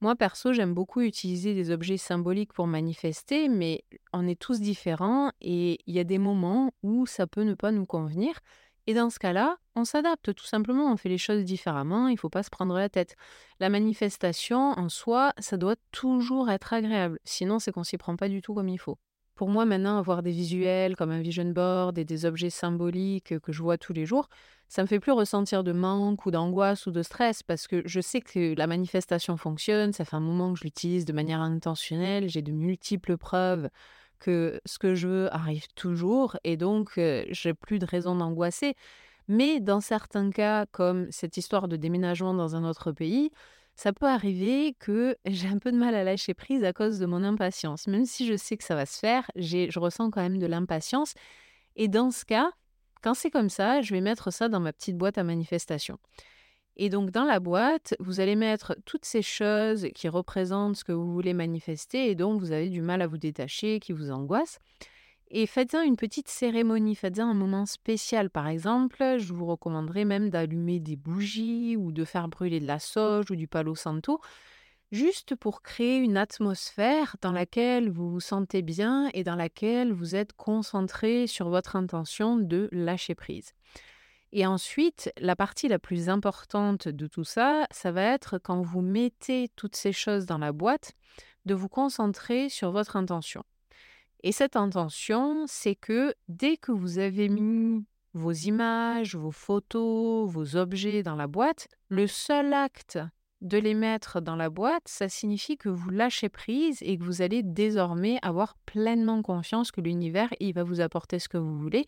Moi, 0.00 0.14
perso, 0.14 0.52
j'aime 0.52 0.74
beaucoup 0.74 1.00
utiliser 1.00 1.54
des 1.54 1.72
objets 1.72 1.96
symboliques 1.96 2.52
pour 2.52 2.68
manifester, 2.68 3.48
mais 3.48 3.82
on 4.12 4.28
est 4.28 4.40
tous 4.40 4.60
différents 4.60 5.32
et 5.40 5.80
il 5.86 5.94
y 5.94 5.98
a 5.98 6.04
des 6.04 6.18
moments 6.18 6.72
où 6.84 7.04
ça 7.06 7.26
peut 7.26 7.42
ne 7.42 7.54
pas 7.54 7.72
nous 7.72 7.86
convenir. 7.86 8.38
Et 8.86 8.94
dans 8.94 9.10
ce 9.10 9.18
cas-là, 9.18 9.58
on 9.76 9.84
s'adapte 9.84 10.34
tout 10.34 10.44
simplement, 10.44 10.92
on 10.92 10.96
fait 10.96 11.08
les 11.08 11.18
choses 11.18 11.44
différemment, 11.44 12.08
il 12.08 12.14
ne 12.14 12.18
faut 12.18 12.28
pas 12.28 12.42
se 12.42 12.50
prendre 12.50 12.76
la 12.76 12.88
tête. 12.88 13.14
La 13.60 13.68
manifestation 13.68 14.72
en 14.72 14.88
soi, 14.88 15.32
ça 15.38 15.56
doit 15.56 15.76
toujours 15.92 16.50
être 16.50 16.72
agréable, 16.72 17.18
sinon 17.24 17.58
c'est 17.58 17.70
qu'on 17.70 17.84
s'y 17.84 17.96
prend 17.96 18.16
pas 18.16 18.28
du 18.28 18.42
tout 18.42 18.54
comme 18.54 18.68
il 18.68 18.78
faut. 18.78 18.98
Pour 19.34 19.48
moi, 19.48 19.64
maintenant, 19.64 19.98
avoir 19.98 20.22
des 20.22 20.30
visuels 20.30 20.94
comme 20.94 21.10
un 21.10 21.22
vision 21.22 21.44
board 21.50 21.96
et 21.96 22.04
des 22.04 22.26
objets 22.26 22.50
symboliques 22.50 23.38
que 23.40 23.52
je 23.52 23.62
vois 23.62 23.78
tous 23.78 23.92
les 23.92 24.04
jours, 24.04 24.28
ça 24.68 24.82
me 24.82 24.86
fait 24.86 25.00
plus 25.00 25.12
ressentir 25.12 25.64
de 25.64 25.72
manque 25.72 26.26
ou 26.26 26.30
d'angoisse 26.30 26.86
ou 26.86 26.90
de 26.90 27.02
stress 27.02 27.42
parce 27.42 27.66
que 27.66 27.82
je 27.86 28.00
sais 28.00 28.20
que 28.20 28.54
la 28.56 28.66
manifestation 28.66 29.36
fonctionne, 29.36 29.92
ça 29.92 30.04
fait 30.04 30.16
un 30.16 30.20
moment 30.20 30.52
que 30.52 30.58
je 30.58 30.64
l'utilise 30.64 31.04
de 31.04 31.12
manière 31.12 31.40
intentionnelle, 31.40 32.28
j'ai 32.28 32.42
de 32.42 32.52
multiples 32.52 33.16
preuves 33.16 33.68
que 34.22 34.60
ce 34.64 34.78
que 34.78 34.94
je 34.94 35.08
veux 35.08 35.34
arrive 35.34 35.66
toujours 35.74 36.36
et 36.44 36.56
donc 36.56 36.92
j'ai 36.96 37.54
plus 37.54 37.80
de 37.80 37.86
raison 37.86 38.14
d'angoisser. 38.14 38.74
Mais 39.28 39.60
dans 39.60 39.80
certains 39.80 40.30
cas, 40.30 40.66
comme 40.66 41.10
cette 41.10 41.36
histoire 41.36 41.68
de 41.68 41.76
déménagement 41.76 42.32
dans 42.32 42.54
un 42.54 42.64
autre 42.64 42.92
pays, 42.92 43.30
ça 43.74 43.92
peut 43.92 44.06
arriver 44.06 44.76
que 44.78 45.16
j'ai 45.26 45.48
un 45.48 45.58
peu 45.58 45.72
de 45.72 45.76
mal 45.76 45.94
à 45.94 46.04
lâcher 46.04 46.34
prise 46.34 46.64
à 46.64 46.72
cause 46.72 46.98
de 46.98 47.06
mon 47.06 47.24
impatience. 47.24 47.88
Même 47.88 48.06
si 48.06 48.26
je 48.26 48.36
sais 48.36 48.56
que 48.56 48.64
ça 48.64 48.74
va 48.74 48.86
se 48.86 48.98
faire, 48.98 49.30
je 49.36 49.78
ressens 49.78 50.10
quand 50.10 50.22
même 50.22 50.38
de 50.38 50.46
l'impatience. 50.46 51.14
Et 51.76 51.88
dans 51.88 52.10
ce 52.10 52.24
cas, 52.24 52.52
quand 53.02 53.14
c'est 53.14 53.30
comme 53.30 53.50
ça, 53.50 53.82
je 53.82 53.92
vais 53.92 54.00
mettre 54.00 54.32
ça 54.32 54.48
dans 54.48 54.60
ma 54.60 54.72
petite 54.72 54.96
boîte 54.96 55.18
à 55.18 55.24
manifestation. 55.24 55.98
Et 56.76 56.88
donc 56.88 57.10
dans 57.10 57.24
la 57.24 57.38
boîte, 57.38 57.94
vous 58.00 58.20
allez 58.20 58.36
mettre 58.36 58.76
toutes 58.86 59.04
ces 59.04 59.22
choses 59.22 59.88
qui 59.94 60.08
représentent 60.08 60.76
ce 60.76 60.84
que 60.84 60.92
vous 60.92 61.12
voulez 61.12 61.34
manifester 61.34 62.10
et 62.10 62.14
dont 62.14 62.36
vous 62.38 62.52
avez 62.52 62.70
du 62.70 62.80
mal 62.80 63.02
à 63.02 63.06
vous 63.06 63.18
détacher, 63.18 63.78
qui 63.78 63.92
vous 63.92 64.10
angoissent. 64.10 64.58
Et 65.34 65.46
faites-en 65.46 65.80
une 65.80 65.96
petite 65.96 66.28
cérémonie, 66.28 66.94
faites-en 66.94 67.28
un 67.28 67.34
moment 67.34 67.64
spécial. 67.64 68.28
Par 68.28 68.48
exemple, 68.48 69.16
je 69.18 69.32
vous 69.32 69.46
recommanderais 69.46 70.04
même 70.04 70.28
d'allumer 70.28 70.78
des 70.78 70.96
bougies 70.96 71.74
ou 71.76 71.90
de 71.90 72.04
faire 72.04 72.28
brûler 72.28 72.60
de 72.60 72.66
la 72.66 72.78
sauge 72.78 73.30
ou 73.30 73.36
du 73.36 73.48
palo 73.48 73.74
santo, 73.74 74.20
juste 74.90 75.34
pour 75.34 75.62
créer 75.62 75.96
une 75.96 76.18
atmosphère 76.18 77.16
dans 77.22 77.32
laquelle 77.32 77.90
vous 77.90 78.10
vous 78.10 78.20
sentez 78.20 78.60
bien 78.60 79.08
et 79.14 79.24
dans 79.24 79.36
laquelle 79.36 79.92
vous 79.92 80.14
êtes 80.14 80.34
concentré 80.34 81.26
sur 81.26 81.48
votre 81.48 81.76
intention 81.76 82.36
de 82.36 82.68
lâcher 82.70 83.14
prise. 83.14 83.54
Et 84.32 84.46
ensuite, 84.46 85.12
la 85.18 85.36
partie 85.36 85.68
la 85.68 85.78
plus 85.78 86.08
importante 86.08 86.88
de 86.88 87.06
tout 87.06 87.24
ça, 87.24 87.66
ça 87.70 87.92
va 87.92 88.02
être 88.02 88.38
quand 88.38 88.62
vous 88.62 88.80
mettez 88.80 89.50
toutes 89.56 89.76
ces 89.76 89.92
choses 89.92 90.24
dans 90.24 90.38
la 90.38 90.52
boîte, 90.52 90.92
de 91.44 91.54
vous 91.54 91.68
concentrer 91.68 92.48
sur 92.48 92.70
votre 92.70 92.96
intention. 92.96 93.44
Et 94.22 94.32
cette 94.32 94.56
intention, 94.56 95.44
c'est 95.46 95.74
que 95.74 96.14
dès 96.28 96.56
que 96.56 96.72
vous 96.72 96.98
avez 96.98 97.28
mis 97.28 97.84
vos 98.14 98.32
images, 98.32 99.16
vos 99.16 99.32
photos, 99.32 100.30
vos 100.30 100.56
objets 100.56 101.02
dans 101.02 101.16
la 101.16 101.26
boîte, 101.26 101.68
le 101.88 102.06
seul 102.06 102.52
acte 102.52 102.98
de 103.40 103.58
les 103.58 103.74
mettre 103.74 104.20
dans 104.20 104.36
la 104.36 104.50
boîte, 104.50 104.86
ça 104.86 105.08
signifie 105.08 105.56
que 105.56 105.68
vous 105.68 105.90
lâchez 105.90 106.28
prise 106.28 106.78
et 106.82 106.96
que 106.96 107.02
vous 107.02 107.22
allez 107.22 107.42
désormais 107.42 108.18
avoir 108.22 108.54
pleinement 108.66 109.20
confiance 109.20 109.72
que 109.72 109.80
l'univers, 109.80 110.32
il 110.38 110.54
va 110.54 110.62
vous 110.62 110.80
apporter 110.80 111.18
ce 111.18 111.28
que 111.28 111.38
vous 111.38 111.58
voulez. 111.58 111.86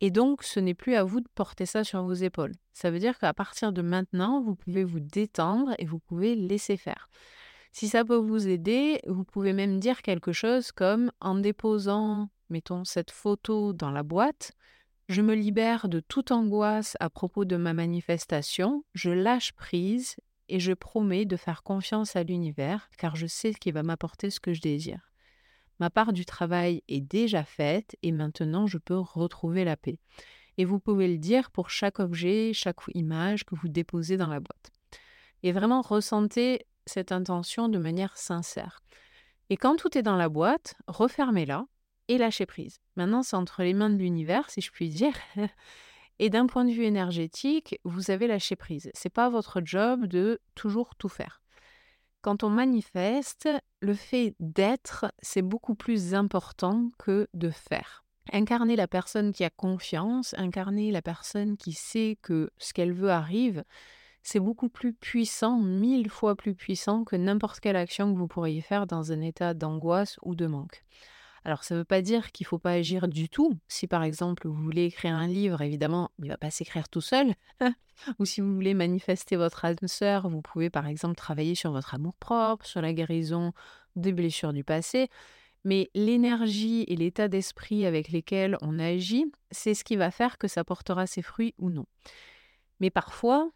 Et 0.00 0.10
donc, 0.10 0.44
ce 0.44 0.60
n'est 0.60 0.74
plus 0.74 0.94
à 0.94 1.02
vous 1.02 1.20
de 1.20 1.28
porter 1.34 1.66
ça 1.66 1.82
sur 1.82 2.02
vos 2.02 2.14
épaules. 2.14 2.54
Ça 2.72 2.90
veut 2.90 3.00
dire 3.00 3.18
qu'à 3.18 3.34
partir 3.34 3.72
de 3.72 3.82
maintenant, 3.82 4.40
vous 4.40 4.54
pouvez 4.54 4.84
vous 4.84 5.00
détendre 5.00 5.74
et 5.78 5.86
vous 5.86 5.98
pouvez 5.98 6.36
laisser 6.36 6.76
faire. 6.76 7.08
Si 7.72 7.88
ça 7.88 8.04
peut 8.04 8.16
vous 8.16 8.48
aider, 8.48 9.00
vous 9.06 9.24
pouvez 9.24 9.52
même 9.52 9.80
dire 9.80 10.02
quelque 10.02 10.32
chose 10.32 10.72
comme 10.72 11.10
en 11.20 11.34
déposant, 11.34 12.28
mettons, 12.48 12.84
cette 12.84 13.10
photo 13.10 13.72
dans 13.72 13.90
la 13.90 14.02
boîte, 14.02 14.52
je 15.08 15.22
me 15.22 15.34
libère 15.34 15.88
de 15.88 16.00
toute 16.00 16.32
angoisse 16.32 16.96
à 17.00 17.10
propos 17.10 17.44
de 17.44 17.56
ma 17.56 17.72
manifestation, 17.72 18.84
je 18.94 19.10
lâche 19.10 19.52
prise 19.52 20.16
et 20.48 20.60
je 20.60 20.72
promets 20.72 21.24
de 21.24 21.36
faire 21.36 21.62
confiance 21.62 22.14
à 22.14 22.22
l'univers 22.22 22.88
car 22.98 23.16
je 23.16 23.26
sais 23.26 23.54
qu'il 23.54 23.74
va 23.74 23.82
m'apporter 23.82 24.30
ce 24.30 24.40
que 24.40 24.52
je 24.52 24.60
désire. 24.60 25.07
Ma 25.78 25.90
part 25.90 26.12
du 26.12 26.24
travail 26.24 26.82
est 26.88 27.00
déjà 27.00 27.44
faite 27.44 27.96
et 28.02 28.12
maintenant 28.12 28.66
je 28.66 28.78
peux 28.78 28.98
retrouver 28.98 29.64
la 29.64 29.76
paix. 29.76 29.98
Et 30.56 30.64
vous 30.64 30.80
pouvez 30.80 31.06
le 31.08 31.18
dire 31.18 31.50
pour 31.50 31.70
chaque 31.70 32.00
objet, 32.00 32.52
chaque 32.52 32.80
image 32.94 33.44
que 33.44 33.54
vous 33.54 33.68
déposez 33.68 34.16
dans 34.16 34.26
la 34.26 34.40
boîte. 34.40 34.72
Et 35.44 35.52
vraiment 35.52 35.82
ressentez 35.82 36.66
cette 36.86 37.12
intention 37.12 37.68
de 37.68 37.78
manière 37.78 38.16
sincère. 38.16 38.80
Et 39.50 39.56
quand 39.56 39.76
tout 39.76 39.96
est 39.96 40.02
dans 40.02 40.16
la 40.16 40.28
boîte, 40.28 40.74
refermez-la 40.88 41.66
et 42.08 42.18
lâchez 42.18 42.46
prise. 42.46 42.80
Maintenant, 42.96 43.22
c'est 43.22 43.36
entre 43.36 43.62
les 43.62 43.74
mains 43.74 43.90
de 43.90 43.96
l'univers, 43.96 44.50
si 44.50 44.60
je 44.60 44.72
puis 44.72 44.88
dire. 44.88 45.14
Et 46.20 46.30
d'un 46.30 46.46
point 46.46 46.64
de 46.64 46.72
vue 46.72 46.84
énergétique, 46.84 47.78
vous 47.84 48.10
avez 48.10 48.26
lâché 48.26 48.56
prise. 48.56 48.90
C'est 48.92 49.12
pas 49.12 49.28
votre 49.28 49.60
job 49.64 50.06
de 50.06 50.40
toujours 50.56 50.96
tout 50.96 51.08
faire. 51.08 51.40
Quand 52.28 52.44
on 52.44 52.50
manifeste, 52.50 53.48
le 53.80 53.94
fait 53.94 54.34
d'être, 54.38 55.06
c'est 55.22 55.40
beaucoup 55.40 55.74
plus 55.74 56.12
important 56.12 56.90
que 56.98 57.26
de 57.32 57.48
faire. 57.48 58.04
Incarner 58.34 58.76
la 58.76 58.86
personne 58.86 59.32
qui 59.32 59.44
a 59.44 59.48
confiance, 59.48 60.34
incarner 60.36 60.92
la 60.92 61.00
personne 61.00 61.56
qui 61.56 61.72
sait 61.72 62.18
que 62.20 62.50
ce 62.58 62.74
qu'elle 62.74 62.92
veut 62.92 63.12
arrive, 63.12 63.64
c'est 64.22 64.40
beaucoup 64.40 64.68
plus 64.68 64.92
puissant, 64.92 65.58
mille 65.58 66.10
fois 66.10 66.36
plus 66.36 66.54
puissant 66.54 67.02
que 67.04 67.16
n'importe 67.16 67.60
quelle 67.60 67.76
action 67.76 68.12
que 68.12 68.18
vous 68.18 68.28
pourriez 68.28 68.60
faire 68.60 68.86
dans 68.86 69.10
un 69.10 69.22
état 69.22 69.54
d'angoisse 69.54 70.18
ou 70.20 70.34
de 70.34 70.46
manque. 70.46 70.84
Alors 71.48 71.64
ça 71.64 71.74
ne 71.74 71.80
veut 71.80 71.84
pas 71.86 72.02
dire 72.02 72.30
qu'il 72.30 72.44
ne 72.44 72.48
faut 72.48 72.58
pas 72.58 72.72
agir 72.72 73.08
du 73.08 73.30
tout. 73.30 73.58
Si 73.68 73.86
par 73.86 74.02
exemple 74.02 74.46
vous 74.46 74.62
voulez 74.62 74.84
écrire 74.84 75.14
un 75.14 75.26
livre, 75.26 75.62
évidemment, 75.62 76.10
il 76.18 76.26
ne 76.26 76.28
va 76.28 76.36
pas 76.36 76.50
s'écrire 76.50 76.90
tout 76.90 77.00
seul. 77.00 77.32
Ou 78.18 78.26
si 78.26 78.42
vous 78.42 78.54
voulez 78.54 78.74
manifester 78.74 79.36
votre 79.36 79.64
âme 79.64 79.76
sœur, 79.86 80.28
vous 80.28 80.42
pouvez 80.42 80.68
par 80.68 80.86
exemple 80.86 81.14
travailler 81.14 81.54
sur 81.54 81.72
votre 81.72 81.94
amour-propre, 81.94 82.66
sur 82.66 82.82
la 82.82 82.92
guérison 82.92 83.54
des 83.96 84.12
blessures 84.12 84.52
du 84.52 84.62
passé. 84.62 85.08
Mais 85.64 85.88
l'énergie 85.94 86.84
et 86.86 86.96
l'état 86.96 87.28
d'esprit 87.28 87.86
avec 87.86 88.10
lesquels 88.10 88.58
on 88.60 88.78
agit, 88.78 89.24
c'est 89.50 89.72
ce 89.72 89.84
qui 89.84 89.96
va 89.96 90.10
faire 90.10 90.36
que 90.36 90.48
ça 90.48 90.64
portera 90.64 91.06
ses 91.06 91.22
fruits 91.22 91.54
ou 91.56 91.70
non. 91.70 91.86
Mais 92.78 92.90
parfois, 92.90 93.50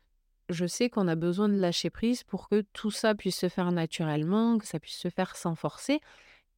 je 0.48 0.64
sais 0.64 0.88
qu'on 0.88 1.08
a 1.08 1.14
besoin 1.14 1.50
de 1.50 1.58
lâcher 1.58 1.90
prise 1.90 2.22
pour 2.24 2.48
que 2.48 2.64
tout 2.72 2.90
ça 2.90 3.14
puisse 3.14 3.36
se 3.36 3.50
faire 3.50 3.70
naturellement, 3.70 4.56
que 4.56 4.66
ça 4.66 4.80
puisse 4.80 4.96
se 4.96 5.10
faire 5.10 5.36
sans 5.36 5.56
forcer. 5.56 6.00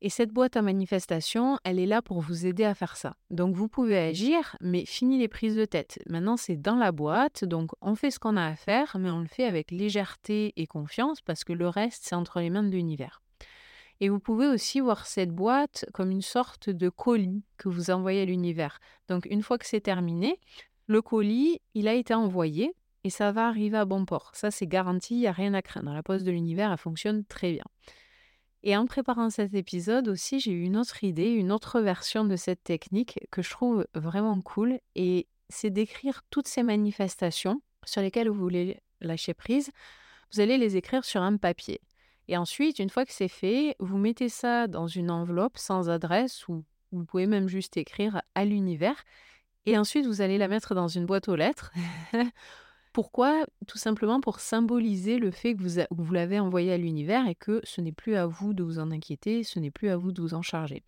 Et 0.05 0.11
cette 0.11 0.33
boîte 0.33 0.59
à 0.59 0.61
manifestation, 0.61 1.59
elle 1.65 1.79
est 1.79 1.87
là 1.87 2.03
pour 2.03 2.21
vous 2.21 2.45
aider 2.45 2.65
à 2.65 2.75
faire 2.75 2.99
ça. 2.99 3.17
Donc 3.31 3.55
vous 3.55 3.69
pouvez 3.69 3.97
agir, 3.97 4.55
mais 4.61 4.85
fini 4.85 5.19
les 5.19 5.29
prises 5.29 5.57
de 5.57 5.65
tête. 5.65 5.99
Maintenant, 6.11 6.37
c'est 6.37 6.59
dans 6.59 6.77
la 6.77 6.93
boîte, 6.93 7.47
donc 7.47 7.71
on 7.81 7.95
fait 7.95 8.11
ce 8.11 8.19
qu'on 8.19 8.37
a 8.37 8.45
à 8.45 8.55
faire, 8.55 8.99
mais 9.01 9.09
on 9.09 9.21
le 9.21 9.27
fait 9.27 9.47
avec 9.47 9.71
légèreté 9.71 10.53
et 10.57 10.67
confiance 10.67 11.23
parce 11.23 11.43
que 11.43 11.55
le 11.55 11.69
reste, 11.69 12.03
c'est 12.05 12.15
entre 12.15 12.41
les 12.41 12.51
mains 12.51 12.63
de 12.63 12.69
l'univers. 12.69 13.23
Et 14.01 14.11
vous 14.11 14.21
pouvez 14.21 14.47
aussi 14.47 14.79
voir 14.79 15.07
cette 15.07 15.31
boîte 15.31 15.87
comme 15.95 16.11
une 16.11 16.21
sorte 16.21 16.69
de 16.69 16.91
colis 16.91 17.43
que 17.57 17.71
vous 17.71 17.91
envoyez 17.91 18.21
à 18.21 18.27
l'univers. 18.27 18.81
Donc 19.09 19.25
une 19.25 19.41
fois 19.41 19.57
que 19.57 19.67
c'est 19.67 19.81
terminé, 19.81 20.39
le 20.87 21.01
colis, 21.01 21.63
il 21.73 21.89
a 21.89 21.95
été 21.95 22.13
envoyé 22.13 22.75
et 23.05 23.09
ça 23.09 23.33
va 23.33 23.49
arriver 23.49 23.79
à 23.79 23.87
bon 23.87 24.05
port. 24.05 24.33
Ça, 24.35 24.51
c'est 24.51 24.67
garanti, 24.67 25.15
il 25.15 25.21
n'y 25.21 25.29
a 25.29 25.33
rien 25.33 25.55
à 25.55 25.63
craindre. 25.63 25.95
La 25.95 26.03
poste 26.03 26.27
de 26.27 26.31
l'univers, 26.31 26.71
elle 26.71 26.77
fonctionne 26.77 27.25
très 27.25 27.53
bien. 27.53 27.65
Et 28.67 28.79
en 28.79 28.87
préparant 28.87 29.29
cet 29.29 29.53
épisode 29.53 30.09
aussi, 30.09 30.41
j'ai 30.41 30.51
eu 30.51 30.63
une 30.63 30.79
autre 30.79 31.05
idée, 31.05 31.29
une 31.29 31.53
autre 31.53 31.83
version 31.83 32.25
de 32.25 32.35
cette 32.35 32.65
technique 32.65 33.21
que 33.31 33.43
je 33.43 33.51
trouve 33.51 33.87
vraiment 33.95 34.41
cool. 34.41 34.81
Et 34.95 35.27
c'est 35.51 35.69
d'écrire 35.69 36.23
toutes 36.31 36.49
ces 36.49 36.63
manifestations 36.63 37.61
sur 37.85 38.01
lesquelles 38.01 38.31
vous 38.31 38.41
voulez 38.41 38.81
lâcher 39.03 39.35
prise. 39.35 39.71
Vous 40.33 40.41
allez 40.41 40.57
les 40.57 40.79
écrire 40.79 41.05
sur 41.05 41.21
un 41.21 41.37
papier. 41.37 41.83
Et 42.27 42.39
ensuite, 42.39 42.79
une 42.79 42.89
fois 42.89 43.05
que 43.05 43.13
c'est 43.13 43.29
fait, 43.29 43.77
vous 43.81 43.99
mettez 43.99 44.31
ça 44.31 44.67
dans 44.67 44.87
une 44.87 45.11
enveloppe 45.11 45.59
sans 45.59 45.91
adresse 45.91 46.49
ou 46.49 46.65
vous 46.91 47.05
pouvez 47.05 47.27
même 47.27 47.49
juste 47.49 47.77
écrire 47.77 48.23
à 48.35 48.47
l'univers. 48.47 49.05
Et 49.67 49.77
ensuite, 49.77 50.07
vous 50.07 50.23
allez 50.23 50.39
la 50.39 50.49
mettre 50.49 50.75
dans 50.75 50.89
une 50.89 51.05
boîte 51.05 51.29
aux 51.29 51.37
lettres 51.37 51.71
Pourquoi? 52.95 53.45
Tout 53.67 53.77
simplement 53.77 54.21
pour 54.21 54.39
symboliser 54.39 55.19
le 55.19 55.33
fait 55.33 55.57
que 55.57 55.63
vous, 55.91 56.13
l'avez 56.13 56.39
envoyé 56.39 56.73
à 56.73 56.79
l'univers 56.79 57.27
et 57.27 57.35
que 57.35 57.61
ce 57.65 57.81
n'est 57.81 57.91
plus 57.91 58.15
à 58.15 58.27
vous 58.27 58.55
de 58.55 58.63
vous 58.63 58.79
en 58.79 58.93
inquiéter, 58.93 59.43
ce 59.43 59.59
n'est 59.59 59.73
plus 59.73 59.89
à 59.89 59.97
vous 59.97 60.13
de 60.13 60.23
vous 60.23 60.33
en 60.33 60.43
charger. 60.43 60.85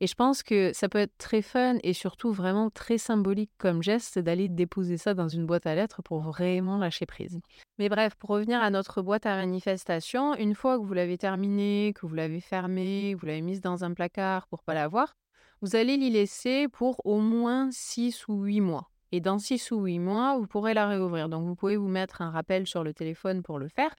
Et 0.00 0.08
je 0.08 0.16
pense 0.16 0.42
que 0.42 0.72
ça 0.72 0.88
peut 0.88 0.98
être 0.98 1.16
très 1.16 1.42
fun 1.42 1.76
et 1.84 1.92
surtout 1.92 2.32
vraiment 2.32 2.70
très 2.70 2.98
symbolique 2.98 3.52
comme 3.56 3.84
geste 3.84 4.18
d'aller 4.18 4.48
déposer 4.48 4.96
ça 4.96 5.14
dans 5.14 5.28
une 5.28 5.46
boîte 5.46 5.64
à 5.66 5.76
lettres 5.76 6.02
pour 6.02 6.18
vraiment 6.22 6.76
lâcher 6.76 7.06
prise. 7.06 7.38
Mais 7.78 7.88
bref, 7.88 8.16
pour 8.16 8.30
revenir 8.30 8.60
à 8.60 8.70
notre 8.70 9.00
boîte 9.00 9.24
à 9.24 9.36
manifestation, 9.36 10.34
une 10.34 10.56
fois 10.56 10.76
que 10.76 10.84
vous 10.84 10.92
l'avez 10.92 11.18
terminée, 11.18 11.92
que 11.94 12.04
vous 12.04 12.16
l'avez 12.16 12.40
fermée, 12.40 13.12
que 13.14 13.20
vous 13.20 13.26
l'avez 13.26 13.42
mise 13.42 13.60
dans 13.60 13.84
un 13.84 13.94
placard 13.94 14.48
pour 14.48 14.64
pas 14.64 14.74
la 14.74 14.88
voir, 14.88 15.14
vous 15.62 15.76
allez 15.76 15.96
l'y 15.96 16.10
laisser 16.10 16.66
pour 16.66 17.00
au 17.06 17.20
moins 17.20 17.68
6 17.70 18.26
ou 18.26 18.42
8 18.42 18.60
mois. 18.60 18.90
Et 19.14 19.20
dans 19.20 19.38
6 19.38 19.70
ou 19.70 19.84
8 19.84 20.00
mois, 20.00 20.36
vous 20.36 20.48
pourrez 20.48 20.74
la 20.74 20.88
réouvrir. 20.88 21.28
Donc, 21.28 21.46
vous 21.46 21.54
pouvez 21.54 21.76
vous 21.76 21.86
mettre 21.86 22.20
un 22.20 22.30
rappel 22.30 22.66
sur 22.66 22.82
le 22.82 22.92
téléphone 22.92 23.44
pour 23.44 23.60
le 23.60 23.68
faire. 23.68 23.94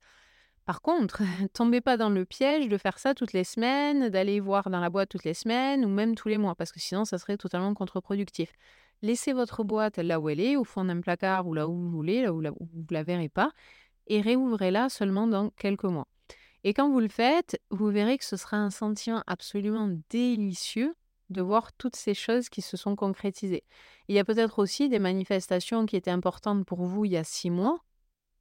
Par 0.66 0.82
contre, 0.82 1.22
tombez 1.54 1.80
pas 1.80 1.96
dans 1.96 2.10
le 2.10 2.26
piège 2.26 2.68
de 2.68 2.78
faire 2.78 3.00
ça 3.00 3.14
toutes 3.14 3.32
les 3.32 3.46
semaines, 3.46 4.10
d'aller 4.10 4.42
voir 4.42 4.70
dans 4.70 4.82
la 4.82 4.90
boîte 4.90 5.08
toutes 5.08 5.24
les 5.24 5.34
semaines 5.34 5.86
ou 5.86 5.88
même 5.88 6.16
tous 6.16 6.28
les 6.28 6.38
mois, 6.38 6.54
parce 6.54 6.74
que 6.74 6.82
sinon, 6.82 7.06
ça 7.06 7.18
serait 7.18 7.38
totalement 7.38 7.74
contre-productif. 7.74 8.52
Laissez 9.04 9.32
votre 9.32 9.64
boîte 9.64 10.00
là 10.00 10.20
où 10.20 10.28
elle 10.28 10.42
est, 10.42 10.58
au 10.58 10.66
fond 10.66 10.84
d'un 10.84 11.00
placard 11.00 11.48
ou 11.48 11.54
là 11.54 11.70
où 11.70 11.74
vous 11.74 11.90
voulez, 11.90 12.24
là 12.24 12.34
où, 12.34 12.42
vous 12.42 12.86
ne 12.90 12.94
la 12.94 13.04
verrez 13.04 13.30
pas, 13.30 13.52
et 14.08 14.20
réouvrez-la 14.20 14.90
seulement 14.90 15.28
dans 15.28 15.50
quelques 15.52 15.86
mois. 15.86 16.10
Et 16.66 16.74
quand 16.74 16.90
vous 16.90 17.00
le 17.00 17.08
faites, 17.08 17.58
vous 17.70 17.88
verrez 17.88 18.18
que 18.18 18.26
ce 18.26 18.36
sera 18.36 18.58
un 18.58 18.70
sentiment 18.70 19.24
absolument 19.28 19.90
délicieux 20.10 20.94
de 21.30 21.42
voir 21.42 21.74
toutes 21.74 21.96
ces 21.96 22.14
choses 22.14 22.50
qui 22.50 22.62
se 22.62 22.78
sont 22.78 22.96
concrétisées. 22.96 23.64
Il 24.08 24.16
y 24.16 24.20
a 24.20 24.26
peut-être 24.26 24.60
aussi 24.60 24.90
des 24.90 25.00
manifestations 25.00 25.86
qui 25.86 25.96
étaient 25.96 26.12
importantes 26.12 26.66
pour 26.66 26.84
vous 26.84 27.06
il 27.06 27.12
y 27.12 27.18
a 27.18 27.24
six 27.24 27.50
mois, 27.50 27.80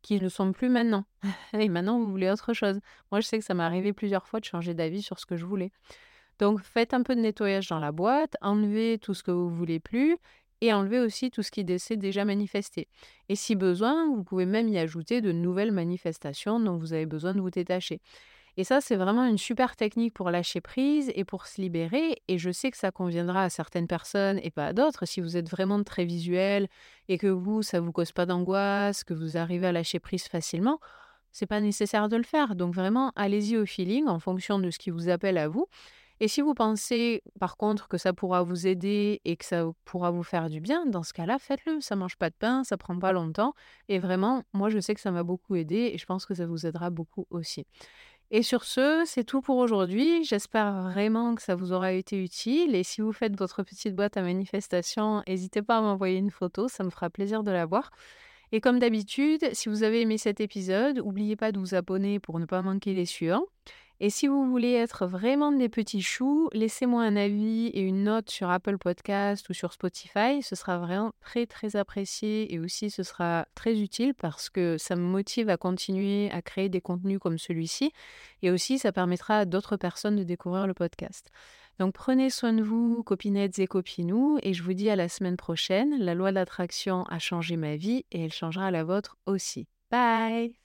qui 0.02 0.20
ne 0.20 0.28
sont 0.28 0.52
plus 0.52 0.68
maintenant. 0.68 1.04
Et 1.54 1.68
maintenant, 1.68 1.98
vous 1.98 2.10
voulez 2.10 2.30
autre 2.30 2.52
chose. 2.52 2.78
Moi, 3.10 3.20
je 3.20 3.26
sais 3.26 3.38
que 3.38 3.44
ça 3.44 3.54
m'est 3.54 3.62
arrivé 3.62 3.92
plusieurs 3.92 4.28
fois 4.28 4.38
de 4.38 4.44
changer 4.44 4.74
d'avis 4.74 5.02
sur 5.02 5.18
ce 5.18 5.26
que 5.26 5.36
je 5.36 5.46
voulais. 5.46 5.72
Donc, 6.38 6.60
faites 6.60 6.94
un 6.94 7.02
peu 7.02 7.14
de 7.16 7.20
nettoyage 7.20 7.68
dans 7.68 7.78
la 7.78 7.92
boîte, 7.92 8.36
enlevez 8.42 8.98
tout 8.98 9.14
ce 9.14 9.22
que 9.22 9.30
vous 9.30 9.48
voulez 9.48 9.80
plus 9.80 10.16
et 10.60 10.72
enlevez 10.72 11.00
aussi 11.00 11.30
tout 11.30 11.42
ce 11.42 11.50
qui 11.50 11.64
s'est 11.78 11.96
déjà 11.96 12.24
manifesté. 12.24 12.88
Et 13.28 13.36
si 13.36 13.54
besoin, 13.54 14.06
vous 14.08 14.24
pouvez 14.24 14.46
même 14.46 14.68
y 14.68 14.78
ajouter 14.78 15.20
de 15.20 15.32
nouvelles 15.32 15.72
manifestations 15.72 16.60
dont 16.60 16.76
vous 16.76 16.92
avez 16.92 17.06
besoin 17.06 17.34
de 17.34 17.40
vous 17.40 17.50
détacher. 17.50 18.00
Et 18.56 18.64
ça, 18.64 18.80
c'est 18.80 18.96
vraiment 18.96 19.24
une 19.24 19.38
super 19.38 19.74
technique 19.76 20.14
pour 20.14 20.30
lâcher 20.30 20.60
prise 20.60 21.10
et 21.14 21.24
pour 21.24 21.46
se 21.46 21.60
libérer. 21.60 22.22
Et 22.28 22.38
je 22.38 22.50
sais 22.50 22.70
que 22.70 22.76
ça 22.76 22.90
conviendra 22.92 23.44
à 23.44 23.50
certaines 23.50 23.88
personnes 23.88 24.38
et 24.42 24.50
pas 24.50 24.66
à 24.66 24.72
d'autres. 24.72 25.06
Si 25.06 25.20
vous 25.20 25.36
êtes 25.36 25.48
vraiment 25.50 25.82
très 25.82 26.04
visuel 26.04 26.68
et 27.08 27.18
que 27.18 27.26
vous, 27.26 27.62
ça 27.62 27.80
vous 27.80 27.92
cause 27.92 28.12
pas 28.12 28.26
d'angoisse, 28.26 29.02
que 29.02 29.14
vous 29.14 29.36
arrivez 29.36 29.66
à 29.66 29.72
lâcher 29.72 29.98
prise 29.98 30.24
facilement, 30.24 30.78
c'est 31.32 31.46
pas 31.46 31.60
nécessaire 31.60 32.08
de 32.08 32.16
le 32.16 32.22
faire. 32.22 32.54
Donc 32.54 32.74
vraiment, 32.74 33.12
allez-y 33.16 33.56
au 33.56 33.66
feeling 33.66 34.06
en 34.06 34.20
fonction 34.20 34.60
de 34.60 34.70
ce 34.70 34.78
qui 34.78 34.90
vous 34.90 35.08
appelle 35.08 35.36
à 35.36 35.48
vous. 35.48 35.66
Et 36.20 36.28
si 36.28 36.40
vous 36.40 36.54
pensez 36.54 37.22
par 37.40 37.56
contre 37.56 37.88
que 37.88 37.98
ça 37.98 38.12
pourra 38.12 38.44
vous 38.44 38.68
aider 38.68 39.20
et 39.24 39.36
que 39.36 39.44
ça 39.44 39.66
pourra 39.84 40.12
vous 40.12 40.22
faire 40.22 40.48
du 40.48 40.60
bien, 40.60 40.86
dans 40.86 41.02
ce 41.02 41.12
cas-là, 41.12 41.40
faites-le. 41.40 41.80
Ça 41.80 41.96
mange 41.96 42.16
pas 42.16 42.30
de 42.30 42.36
pain, 42.36 42.62
ça 42.62 42.76
prend 42.76 42.96
pas 42.98 43.10
longtemps. 43.10 43.52
Et 43.88 43.98
vraiment, 43.98 44.44
moi 44.52 44.70
je 44.70 44.78
sais 44.78 44.94
que 44.94 45.00
ça 45.00 45.10
m'a 45.10 45.24
beaucoup 45.24 45.56
aidé 45.56 45.90
et 45.92 45.98
je 45.98 46.06
pense 46.06 46.24
que 46.24 46.34
ça 46.34 46.46
vous 46.46 46.66
aidera 46.66 46.90
beaucoup 46.90 47.26
aussi. 47.30 47.66
Et 48.30 48.42
sur 48.42 48.64
ce, 48.64 49.02
c'est 49.06 49.24
tout 49.24 49.40
pour 49.40 49.58
aujourd'hui. 49.58 50.24
J'espère 50.24 50.82
vraiment 50.82 51.34
que 51.34 51.42
ça 51.42 51.54
vous 51.54 51.72
aura 51.72 51.92
été 51.92 52.16
utile. 52.22 52.74
Et 52.74 52.82
si 52.82 53.00
vous 53.00 53.12
faites 53.12 53.36
votre 53.36 53.62
petite 53.62 53.94
boîte 53.94 54.16
à 54.16 54.22
manifestation, 54.22 55.22
n'hésitez 55.28 55.62
pas 55.62 55.78
à 55.78 55.80
m'envoyer 55.80 56.18
une 56.18 56.30
photo, 56.30 56.68
ça 56.68 56.84
me 56.84 56.90
fera 56.90 57.10
plaisir 57.10 57.42
de 57.44 57.50
la 57.50 57.66
voir. 57.66 57.90
Et 58.52 58.60
comme 58.60 58.78
d'habitude, 58.78 59.48
si 59.52 59.68
vous 59.68 59.82
avez 59.82 60.00
aimé 60.00 60.18
cet 60.18 60.40
épisode, 60.40 60.98
n'oubliez 60.98 61.36
pas 61.36 61.52
de 61.52 61.58
vous 61.58 61.74
abonner 61.74 62.18
pour 62.18 62.38
ne 62.38 62.46
pas 62.46 62.62
manquer 62.62 62.94
les 62.94 63.06
suivants. 63.06 63.46
Et 64.04 64.10
si 64.10 64.26
vous 64.26 64.44
voulez 64.44 64.74
être 64.74 65.06
vraiment 65.06 65.50
des 65.50 65.70
petits 65.70 66.02
choux, 66.02 66.50
laissez-moi 66.52 67.02
un 67.02 67.16
avis 67.16 67.68
et 67.68 67.80
une 67.80 68.04
note 68.04 68.28
sur 68.28 68.50
Apple 68.50 68.76
Podcast 68.76 69.48
ou 69.48 69.54
sur 69.54 69.72
Spotify. 69.72 70.42
Ce 70.42 70.54
sera 70.54 70.76
vraiment 70.76 71.14
très 71.22 71.46
très 71.46 71.74
apprécié 71.74 72.52
et 72.52 72.58
aussi 72.58 72.90
ce 72.90 73.02
sera 73.02 73.46
très 73.54 73.80
utile 73.80 74.12
parce 74.12 74.50
que 74.50 74.76
ça 74.76 74.94
me 74.94 75.00
motive 75.00 75.48
à 75.48 75.56
continuer 75.56 76.30
à 76.32 76.42
créer 76.42 76.68
des 76.68 76.82
contenus 76.82 77.18
comme 77.18 77.38
celui-ci 77.38 77.92
et 78.42 78.50
aussi 78.50 78.78
ça 78.78 78.92
permettra 78.92 79.38
à 79.38 79.44
d'autres 79.46 79.78
personnes 79.78 80.16
de 80.16 80.22
découvrir 80.22 80.66
le 80.66 80.74
podcast. 80.74 81.30
Donc 81.78 81.94
prenez 81.94 82.28
soin 82.28 82.52
de 82.52 82.62
vous, 82.62 83.02
copinettes 83.04 83.58
et 83.58 83.66
copinous, 83.66 84.38
et 84.42 84.52
je 84.52 84.62
vous 84.62 84.74
dis 84.74 84.90
à 84.90 84.96
la 84.96 85.08
semaine 85.08 85.38
prochaine. 85.38 85.96
La 85.98 86.12
loi 86.12 86.30
d'attraction 86.30 87.04
a 87.04 87.18
changé 87.18 87.56
ma 87.56 87.76
vie 87.76 88.04
et 88.12 88.22
elle 88.24 88.34
changera 88.34 88.70
la 88.70 88.84
vôtre 88.84 89.16
aussi. 89.24 89.66
Bye 89.90 90.63